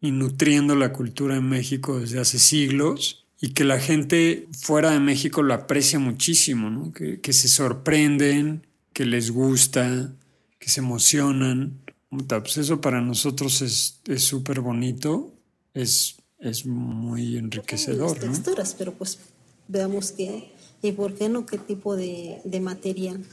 y 0.00 0.12
nutriendo 0.12 0.76
la 0.76 0.92
cultura 0.92 1.36
en 1.36 1.48
México 1.48 1.98
desde 1.98 2.20
hace 2.20 2.38
siglos 2.38 3.26
y 3.40 3.50
que 3.50 3.64
la 3.64 3.80
gente 3.80 4.48
fuera 4.52 4.90
de 4.90 5.00
México 5.00 5.42
lo 5.42 5.54
aprecia 5.54 5.98
muchísimo, 5.98 6.70
¿no? 6.70 6.92
que, 6.92 7.20
que 7.20 7.32
se 7.32 7.48
sorprenden, 7.48 8.67
que 8.98 9.06
les 9.06 9.30
gusta, 9.30 10.12
que 10.58 10.68
se 10.68 10.80
emocionan. 10.80 11.78
Pues 12.10 12.56
eso 12.56 12.80
para 12.80 13.00
nosotros 13.00 13.62
es 13.62 14.24
súper 14.24 14.60
bonito, 14.60 15.32
es, 15.72 16.16
es 16.40 16.66
muy 16.66 17.36
enriquecedor. 17.36 18.20
Las 18.20 18.32
texturas, 18.32 18.72
¿no? 18.72 18.78
pero 18.78 18.92
pues 18.94 19.20
veamos 19.68 20.10
qué, 20.10 20.50
y 20.82 20.90
por 20.90 21.14
qué 21.14 21.28
no, 21.28 21.46
qué 21.46 21.58
tipo 21.58 21.94
de, 21.94 22.40
de 22.44 22.58
material. 22.58 23.24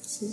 Sí. 0.00 0.26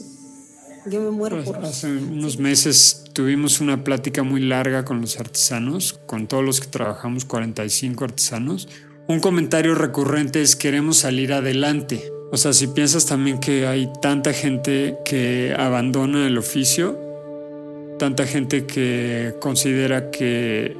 Yo 0.87 0.99
me 0.99 1.11
muero 1.11 1.35
pues 1.35 1.45
por 1.45 1.63
Hace 1.63 1.95
unos 1.95 2.39
meses 2.39 3.03
tuvimos 3.13 3.61
una 3.61 3.83
plática 3.83 4.23
muy 4.23 4.41
larga 4.41 4.83
con 4.83 4.99
los 4.99 5.19
artesanos, 5.19 5.93
con 6.07 6.27
todos 6.27 6.43
los 6.43 6.59
que 6.59 6.65
trabajamos, 6.65 7.25
45 7.25 8.03
artesanos. 8.03 8.67
Un 9.07 9.19
comentario 9.19 9.75
recurrente 9.75 10.41
es 10.41 10.55
queremos 10.55 10.97
salir 10.97 11.33
adelante. 11.33 12.11
O 12.31 12.37
sea, 12.37 12.53
si 12.53 12.67
piensas 12.67 13.05
también 13.05 13.39
que 13.39 13.67
hay 13.67 13.91
tanta 14.01 14.31
gente 14.31 14.97
que 15.03 15.53
abandona 15.57 16.27
el 16.27 16.37
oficio, 16.37 16.97
tanta 17.99 18.25
gente 18.25 18.65
que 18.65 19.35
considera 19.41 20.11
que, 20.11 20.77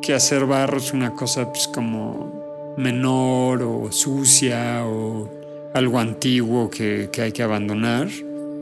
que 0.00 0.14
hacer 0.14 0.46
barro 0.46 0.78
es 0.78 0.94
una 0.94 1.14
cosa 1.14 1.52
pues, 1.52 1.68
como 1.68 2.74
menor 2.78 3.62
o 3.62 3.92
sucia 3.92 4.86
o 4.86 5.28
algo 5.74 5.98
antiguo 5.98 6.70
que, 6.70 7.10
que 7.12 7.22
hay 7.22 7.32
que 7.32 7.42
abandonar. 7.42 8.08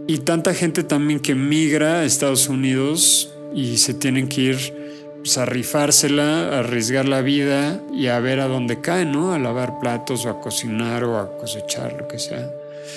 Y 0.08 0.18
tanta 0.18 0.54
gente 0.54 0.82
también 0.82 1.20
que 1.20 1.36
migra 1.36 2.00
a 2.00 2.04
Estados 2.04 2.48
Unidos 2.48 3.32
y 3.54 3.76
se 3.76 3.94
tienen 3.94 4.28
que 4.28 4.40
ir 4.40 4.87
pues, 5.18 5.38
a 5.38 5.44
rifársela, 5.44 6.48
a 6.48 6.58
arriesgar 6.60 7.06
la 7.06 7.22
vida 7.22 7.80
y 7.92 8.06
a 8.06 8.18
ver 8.20 8.40
a 8.40 8.48
dónde 8.48 8.80
cae, 8.80 9.04
¿no? 9.04 9.32
A 9.32 9.38
lavar 9.38 9.78
platos 9.80 10.24
o 10.24 10.30
a 10.30 10.40
cocinar 10.40 11.04
o 11.04 11.18
a 11.18 11.36
cosechar, 11.38 11.94
lo 11.94 12.08
que 12.08 12.18
sea. 12.18 12.50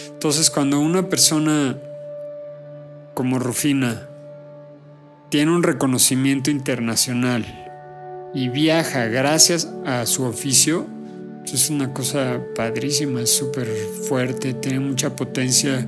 Entonces, 0.08 0.50
cuando 0.50 0.80
una 0.80 1.10
persona 1.10 1.78
como 3.14 3.40
Rufina 3.40 4.08
tiene 5.30 5.52
un 5.52 5.64
reconocimiento 5.64 6.52
internacional 6.52 7.46
y 8.34 8.50
viaja 8.50 9.06
gracias 9.06 9.70
a 9.86 10.06
su 10.06 10.24
oficio, 10.24 10.86
pues 11.42 11.54
es 11.54 11.70
una 11.70 11.94
cosa 11.94 12.40
padrísima, 12.56 13.22
es 13.22 13.36
súper 13.36 13.68
fuerte, 14.08 14.54
tiene 14.54 14.80
mucha 14.80 15.16
potencia 15.16 15.88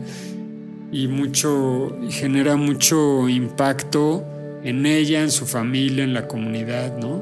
y 0.91 1.07
mucho 1.07 1.95
genera 2.09 2.55
mucho 2.55 3.29
impacto 3.29 4.23
en 4.63 4.85
ella, 4.85 5.21
en 5.21 5.31
su 5.31 5.45
familia, 5.45 6.03
en 6.03 6.13
la 6.13 6.27
comunidad, 6.27 6.97
¿no? 6.97 7.21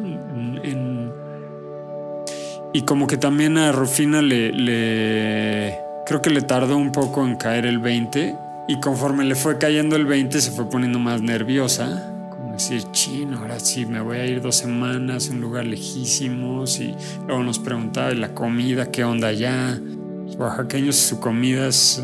Y 2.74 2.84
como 2.84 3.06
que 3.06 3.18
también 3.18 3.58
a 3.58 3.74
Rufina 3.74 4.22
le, 4.22 4.54
le, 4.54 5.78
creo 6.06 6.22
que 6.22 6.30
le 6.30 6.42
tardó 6.42 6.78
un 6.78 6.94
poco 6.94 7.26
en 7.26 7.36
caer 7.36 7.66
el 7.66 7.80
20 7.80 8.34
y 8.70 8.80
conforme 8.80 9.26
le 9.26 9.36
fue 9.36 9.58
cayendo 9.58 9.98
el 9.98 10.06
20 10.06 10.40
se 10.40 10.52
fue 10.52 10.70
poniendo 10.70 10.98
más 10.98 11.22
nerviosa, 11.22 12.30
como 12.30 12.54
decir, 12.54 12.84
chino, 12.92 13.40
ahora 13.40 13.60
sí, 13.60 13.86
me 13.86 14.00
voy 14.00 14.20
a 14.20 14.26
ir 14.26 14.42
dos 14.42 14.56
semanas 14.56 15.30
a 15.30 15.34
un 15.34 15.42
lugar 15.42 15.66
lejísimo 15.66 16.64
y 16.80 16.96
luego 17.28 17.44
nos 17.44 17.60
preguntaba 17.60 18.08
de 18.10 18.16
la 18.16 18.34
comida, 18.34 18.90
qué 18.90 19.04
onda 19.04 19.28
allá. 19.28 19.78
Los 20.26 20.38
oaxaqueños 20.38 20.96
su 20.96 21.20
comida 21.20 21.68
es 21.68 22.02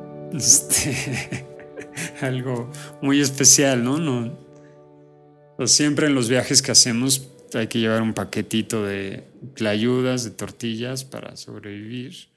este, 0.32 1.44
algo 2.22 2.70
muy 3.02 3.20
especial, 3.20 3.84
¿no? 3.84 3.98
no 3.98 4.47
Siempre 5.66 6.06
en 6.06 6.14
los 6.14 6.28
viajes 6.28 6.62
que 6.62 6.70
hacemos 6.70 7.28
hay 7.54 7.66
que 7.66 7.78
llevar 7.78 8.02
un 8.02 8.14
paquetito 8.14 8.84
de 8.84 9.24
ayudas, 9.66 10.24
de 10.24 10.30
tortillas 10.30 11.04
para 11.04 11.36
sobrevivir. 11.36 12.28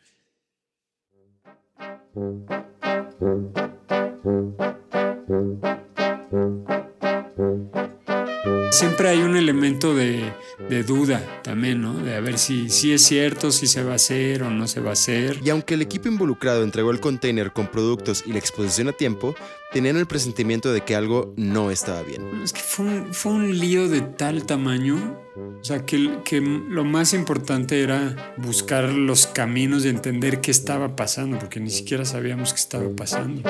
Siempre 8.72 9.10
hay 9.10 9.20
un 9.20 9.36
elemento 9.36 9.94
de, 9.94 10.34
de 10.70 10.84
duda 10.84 11.42
también, 11.44 11.82
¿no? 11.82 11.94
De 11.94 12.16
a 12.16 12.20
ver 12.20 12.38
si, 12.38 12.70
si 12.70 12.94
es 12.94 13.04
cierto, 13.04 13.52
si 13.52 13.68
se 13.68 13.84
va 13.84 13.94
a 13.94 13.96
hacer 13.96 14.44
o 14.44 14.50
no 14.50 14.68
se 14.68 14.80
va 14.80 14.92
a 14.92 14.94
hacer. 14.94 15.40
Y 15.44 15.50
aunque 15.50 15.76
el 15.76 15.82
equipo 15.82 16.08
involucrado 16.08 16.64
entregó 16.64 16.92
el 16.92 17.00
container 17.00 17.52
con 17.52 17.68
productos 17.68 18.24
y 18.26 18.32
la 18.32 18.40
exposición 18.40 18.88
a 18.88 18.94
tiempo, 18.94 19.36
tenían 19.72 19.98
el 19.98 20.08
presentimiento 20.08 20.74
de 20.74 20.82
que 20.82 20.96
algo 20.96 21.34
no 21.38 21.72
estaba 21.72 22.02
bien. 22.02 22.42
Es 22.44 22.54
que 22.54 22.62
fue 22.62 22.86
un, 22.86 23.14
fue 23.14 23.32
un 23.34 23.60
lío 23.60 23.88
de 23.90 24.02
tal 24.02 24.46
tamaño, 24.46 25.21
o 25.62 25.64
sea, 25.64 25.86
que, 25.86 25.98
lo 26.42 26.84
más 26.84 27.14
importante 27.14 27.84
era 27.84 28.34
buscar 28.38 28.86
los 28.86 29.28
caminos 29.28 29.84
de 29.84 29.90
entender 29.90 30.42
qué 30.42 30.50
estaba 30.50 30.96
pasando, 30.96 31.38
porque 31.38 31.60
ni 31.60 31.70
siquiera 31.70 32.04
sabíamos 32.04 32.52
qué 32.52 32.60
estaba 32.60 32.90
pasando. 32.90 33.44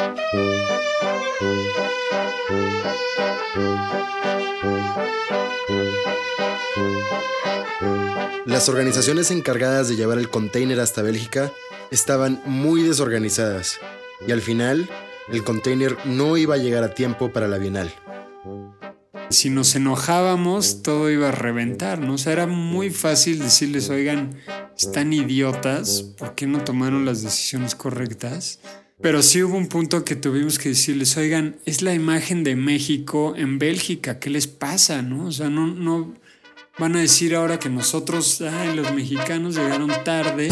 Las 8.46 8.68
organizaciones 8.68 9.32
encargadas 9.32 9.88
de 9.88 9.96
llevar 9.96 10.18
el 10.18 10.28
container 10.28 10.82
hasta 10.82 11.02
Bélgica 11.02 11.54
estaban 11.92 12.42
muy 12.46 12.84
desorganizadas 12.84 13.80
y 14.28 14.34
al 14.34 14.42
final 14.42 14.90
el 15.30 15.46
container 15.46 15.96
no 16.04 16.36
iba 16.36 16.56
a 16.56 16.58
llegar 16.58 16.84
a 16.84 16.94
tiempo 16.94 17.32
para 17.32 17.48
la 17.48 17.58
Bienal. 17.58 17.94
Si 19.32 19.50
nos 19.50 19.76
enojábamos, 19.76 20.84
todo 20.84 21.10
iba 21.10 21.30
a 21.30 21.32
reventar, 21.32 22.00
¿no? 22.00 22.16
O 22.16 22.18
sea, 22.18 22.34
era 22.34 22.48
muy 22.48 22.90
fácil 22.90 23.40
decirles, 23.40 23.90
oigan, 23.90 24.36
están 24.78 25.14
idiotas, 25.14 26.04
¿por 26.18 26.36
qué 26.36 26.48
no 26.48 26.64
tomaron 26.64 27.06
las 27.06 27.24
decisiones 27.24 27.76
correctas? 27.76 28.60
Pero 29.02 29.24
sí 29.24 29.42
hubo 29.42 29.58
un 29.58 29.68
punto 29.68 30.06
que 30.06 30.16
tuvimos 30.16 30.60
que 30.60 30.70
decirles, 30.70 31.18
oigan, 31.18 31.56
es 31.66 31.82
la 31.82 31.94
imagen 31.94 32.44
de 32.44 32.56
México 32.56 33.34
en 33.36 33.58
Bélgica, 33.58 34.20
¿qué 34.20 34.30
les 34.30 34.48
pasa? 34.48 35.02
¿No? 35.02 35.26
O 35.28 35.32
sea, 35.32 35.50
no, 35.50 35.66
no 35.66 36.14
van 36.78 36.96
a 36.96 37.00
decir 37.00 37.36
ahora 37.36 37.58
que 37.60 37.70
nosotros, 37.70 38.42
ay, 38.42 38.76
los 38.76 38.94
mexicanos 38.94 39.56
llegaron 39.56 39.92
tarde. 40.04 40.50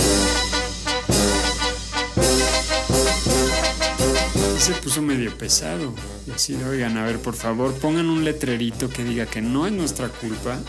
Y 4.59 4.61
se 4.61 4.73
puso 4.73 5.01
medio 5.01 5.33
pesado. 5.37 5.93
Decir, 6.25 6.61
oigan, 6.65 6.97
a 6.97 7.05
ver, 7.05 7.19
por 7.19 7.33
favor, 7.33 7.73
pongan 7.75 8.09
un 8.09 8.25
letrerito 8.25 8.89
que 8.89 9.05
diga 9.05 9.25
que 9.25 9.41
no 9.41 9.65
es 9.65 9.71
nuestra 9.71 10.09
culpa, 10.09 10.59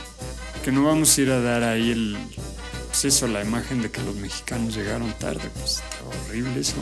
que 0.64 0.70
no 0.70 0.84
vamos 0.84 1.18
a 1.18 1.20
ir 1.20 1.32
a 1.32 1.40
dar 1.40 1.64
ahí 1.64 1.90
el, 1.90 2.16
pues 2.86 3.04
eso, 3.06 3.26
la 3.26 3.42
imagen 3.42 3.82
de 3.82 3.90
que 3.90 4.00
los 4.02 4.14
mexicanos 4.14 4.76
llegaron 4.76 5.12
tarde. 5.18 5.42
Pues 5.54 5.82
está 5.82 6.04
horrible 6.06 6.60
eso. 6.60 6.76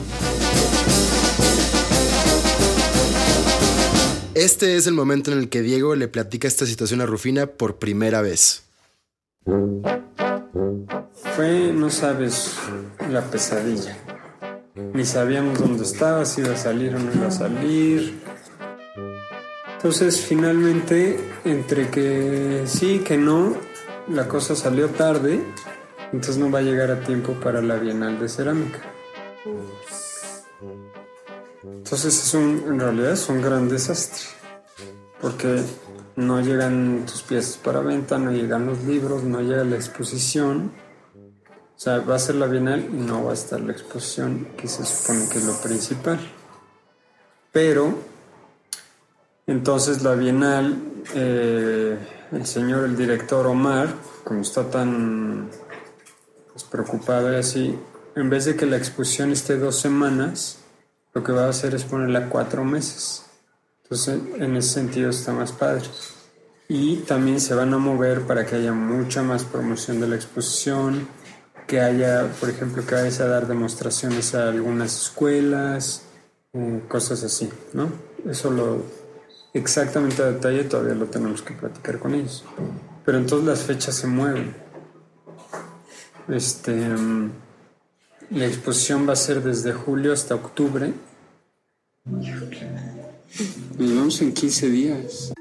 Este 4.35 4.77
es 4.77 4.87
el 4.87 4.93
momento 4.93 5.33
en 5.33 5.39
el 5.39 5.49
que 5.49 5.63
Diego 5.63 5.95
le 5.95 6.09
platica 6.09 6.47
esta 6.47 6.67
situación 6.67 7.01
a 7.01 7.07
Rufina 7.07 7.47
por 7.47 7.79
primera 7.79 8.21
vez. 8.21 8.65
Fue, 11.35 11.73
no 11.73 11.89
sabes, 11.89 12.53
la 13.09 13.23
pesadilla. 13.31 13.97
Ni 14.95 15.05
sabíamos 15.05 15.59
dónde 15.59 15.85
estaba, 15.85 16.25
si 16.25 16.41
iba 16.41 16.55
a 16.55 16.57
salir 16.57 16.95
o 16.95 16.99
no 16.99 17.13
iba 17.13 17.27
a 17.27 17.31
salir. 17.31 18.21
Entonces, 19.75 20.21
finalmente, 20.21 21.19
entre 21.45 21.89
que 21.89 22.63
sí, 22.67 23.01
que 23.01 23.17
no, 23.17 23.57
la 24.09 24.29
cosa 24.29 24.57
salió 24.57 24.89
tarde, 24.89 25.41
entonces 26.13 26.39
no 26.39 26.51
va 26.51 26.61
a 26.61 26.63
llegar 26.63 26.91
a 26.91 27.01
tiempo 27.01 27.35
para 27.35 27.61
la 27.61 27.77
Bienal 27.77 28.19
de 28.19 28.29
Cerámica. 28.29 28.81
Entonces, 31.63 32.27
es 32.27 32.35
un, 32.35 32.65
en 32.67 32.81
realidad 32.81 33.13
es 33.13 33.29
un 33.29 33.41
gran 33.43 33.69
desastre, 33.69 34.23
porque 35.21 35.61
no 36.17 36.41
llegan 36.41 37.05
tus 37.07 37.23
piezas 37.23 37.57
para 37.57 37.81
venta, 37.81 38.19
no 38.19 38.33
llegan 38.33 38.67
los 38.67 38.83
libros, 38.85 39.23
no 39.23 39.41
llega 39.41 39.65
la 39.65 39.77
exposición. 39.77 40.73
O 41.79 41.81
sea, 41.81 42.01
va 42.01 42.17
a 42.17 42.19
ser 42.19 42.35
la 42.35 42.47
Bienal 42.47 42.89
y 42.93 42.97
no 42.97 43.23
va 43.23 43.31
a 43.31 43.35
estar 43.35 43.61
la 43.61 43.71
exposición, 43.71 44.49
que 44.57 44.67
se 44.67 44.85
supone 44.85 45.29
que 45.29 45.39
es 45.39 45.45
lo 45.45 45.55
principal. 45.61 46.19
Pero, 47.53 47.97
entonces 49.47 50.03
la 50.03 50.15
Bienal, 50.15 50.77
eh, 51.15 51.97
el 52.33 52.47
señor, 52.47 52.83
el 52.83 52.97
director 52.97 53.47
Omar, 53.47 53.95
como 54.25 54.41
está 54.41 54.69
tan 54.69 55.51
pues, 56.51 56.65
preocupado 56.65 57.33
y 57.33 57.37
así, 57.37 57.79
en 58.17 58.29
vez 58.29 58.47
de 58.47 58.57
que 58.57 58.67
la 58.67 58.77
exposición 58.77 59.31
esté 59.31 59.57
dos 59.57 59.79
semanas, 59.79 60.59
lo 61.15 61.23
que 61.23 61.31
va 61.31 61.45
a 61.45 61.51
hacer 61.51 61.77
es 61.77 61.85
ponerla 61.85 62.29
cuatro 62.29 62.65
meses. 62.65 63.25
Entonces, 63.85 64.19
en 64.41 64.57
ese 64.57 64.71
sentido 64.71 65.11
está 65.11 65.33
más 65.33 65.53
padre. 65.53 65.85
Y 66.67 66.97
también 66.97 67.41
se 67.41 67.55
van 67.55 67.73
a 67.73 67.79
mover 67.79 68.23
para 68.23 68.45
que 68.45 68.57
haya 68.57 68.73
mucha 68.73 69.23
más 69.23 69.45
promoción 69.45 70.01
de 70.01 70.09
la 70.09 70.17
exposición, 70.17 71.07
que 71.69 71.81
haya, 71.81 72.33
por 72.41 72.49
ejemplo, 72.49 72.85
que 72.85 72.95
vayas 72.95 73.21
a 73.21 73.29
dar 73.29 73.47
demostraciones 73.47 74.35
a 74.35 74.49
algunas 74.49 75.03
escuelas, 75.03 76.03
eh, 76.55 76.83
cosas 76.89 77.23
así, 77.23 77.51
¿no? 77.75 77.93
Eso 78.29 78.51
lo 78.51 78.83
exactamente 79.53 80.23
a 80.23 80.27
detalle 80.27 80.65
todavía 80.65 80.95
lo 80.95 81.07
tenemos 81.07 81.43
que 81.43 81.53
platicar 81.53 81.99
con 81.99 82.15
ellos. 82.15 82.45
Pero 83.05 83.19
entonces 83.19 83.47
las 83.47 83.61
fechas 83.61 83.95
se 83.95 84.07
mueven. 84.07 84.57
Este, 86.29 86.73
mm, 86.73 87.33
la 88.31 88.47
exposición 88.47 89.07
va 89.07 89.13
a 89.13 89.17
ser 89.17 89.43
desde 89.43 89.73
julio 89.73 90.15
hasta 90.15 90.35
octubre. 90.35 90.95
Nos 92.07 93.95
vamos 93.95 94.23
en 94.23 94.33
15 94.33 94.71
días. 94.71 95.33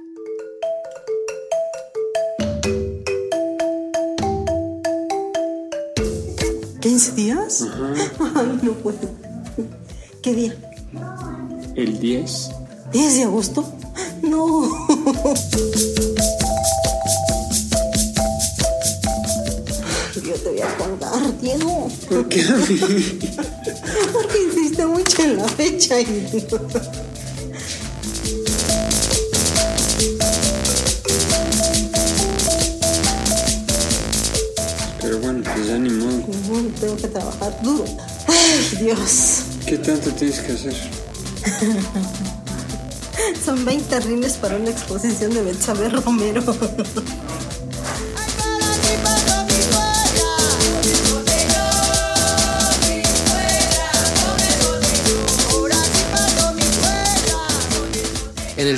¿15 6.97 7.13
días? 7.13 7.63
Ay, 8.33 8.59
no 8.63 8.73
puedo. 8.73 8.97
¿Qué 10.23 10.33
día? 10.33 10.55
El 11.75 11.99
10. 11.99 12.49
¿10 12.91 13.13
de 13.17 13.23
agosto? 13.23 13.71
No. 14.23 14.63
Yo 20.15 20.33
te 20.33 20.49
voy 20.49 20.61
a 20.61 20.75
colgar, 20.77 21.39
Diego. 21.39 21.87
¿Por 22.09 22.27
qué 22.29 22.41
a 22.41 22.55
mí? 22.55 22.79
Porque 24.11 24.43
insiste 24.47 24.87
mucho 24.87 25.21
en 25.21 25.37
la 25.37 25.47
fecha 25.49 26.01
y... 26.01 26.47
Tengo 36.87 37.01
que 37.01 37.09
trabajar 37.09 37.61
duro. 37.63 37.83
Ay, 38.29 38.77
Dios. 38.79 39.41
¿Qué 39.65 39.77
tanto 39.77 40.09
tienes 40.11 40.39
que 40.39 40.53
hacer? 40.53 40.73
Son 43.45 43.65
20 43.65 43.99
rines 43.99 44.37
para 44.37 44.55
una 44.55 44.69
exposición 44.69 45.33
de 45.33 45.41
Betsabe 45.41 45.89
Romero. 45.89 46.41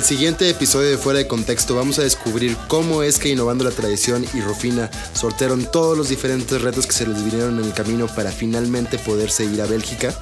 El 0.00 0.06
siguiente 0.06 0.48
episodio 0.48 0.88
de 0.88 0.96
Fuera 0.96 1.18
de 1.18 1.26
Contexto 1.26 1.74
vamos 1.74 1.98
a 1.98 2.02
descubrir 2.02 2.56
cómo 2.68 3.02
es 3.02 3.18
que 3.18 3.28
Innovando 3.28 3.64
la 3.64 3.70
Tradición 3.70 4.24
y 4.32 4.40
Rufina 4.40 4.90
sortearon 5.12 5.70
todos 5.70 5.94
los 5.98 6.08
diferentes 6.08 6.62
retos 6.62 6.86
que 6.86 6.94
se 6.94 7.06
les 7.06 7.22
vinieron 7.22 7.58
en 7.58 7.66
el 7.66 7.74
camino 7.74 8.06
para 8.06 8.32
finalmente 8.32 8.98
poderse 8.98 9.44
ir 9.44 9.60
a 9.60 9.66
Bélgica. 9.66 10.14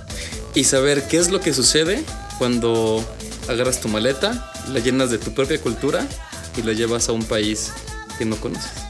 Y 0.56 0.64
saber 0.64 1.06
qué 1.06 1.18
es 1.18 1.30
lo 1.30 1.38
que 1.38 1.54
sucede 1.54 2.02
cuando 2.38 3.04
agarras 3.46 3.80
tu 3.80 3.86
maleta, 3.86 4.52
la 4.72 4.80
llenas 4.80 5.12
de 5.12 5.18
tu 5.18 5.32
propia 5.32 5.60
cultura 5.60 6.04
y 6.56 6.62
la 6.62 6.72
llevas 6.72 7.08
a 7.08 7.12
un 7.12 7.22
país 7.22 7.70
que 8.18 8.24
no 8.24 8.34
conoces. 8.34 8.87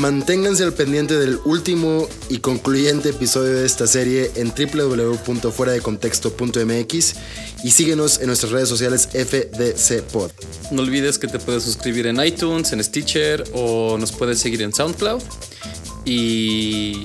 Manténganse 0.00 0.64
al 0.64 0.72
pendiente 0.72 1.16
del 1.18 1.38
último 1.44 2.08
y 2.30 2.38
concluyente 2.38 3.10
episodio 3.10 3.52
de 3.52 3.66
esta 3.66 3.86
serie 3.86 4.30
en 4.34 4.48
www.fueradecontexto.mx 4.48 7.14
y 7.62 7.70
síguenos 7.70 8.18
en 8.20 8.28
nuestras 8.28 8.50
redes 8.50 8.70
sociales 8.70 9.10
FDC 9.12 10.00
Pod. 10.04 10.30
No 10.70 10.80
olvides 10.80 11.18
que 11.18 11.26
te 11.26 11.38
puedes 11.38 11.64
suscribir 11.64 12.06
en 12.06 12.18
iTunes, 12.24 12.72
en 12.72 12.82
Stitcher 12.82 13.44
o 13.52 13.98
nos 13.98 14.12
puedes 14.12 14.38
seguir 14.38 14.62
en 14.62 14.72
SoundCloud. 14.72 15.20
Y 16.06 17.02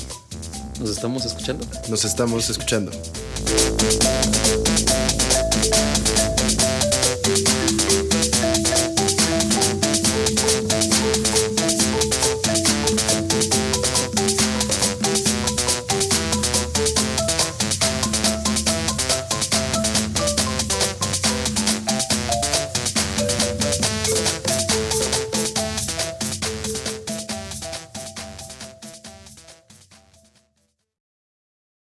nos 0.79 0.89
estamos 0.89 1.25
escuchando. 1.25 1.67
Nos 1.89 2.05
estamos 2.05 2.49
escuchando. 2.49 2.93